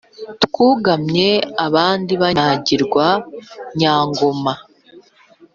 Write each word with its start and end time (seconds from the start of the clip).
twugamye 0.43 1.29
abandi 1.65 2.13
banyagirwa, 2.21 3.07
nyangoma, 3.79 4.53